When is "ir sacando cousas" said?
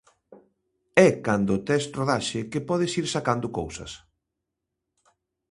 3.01-3.91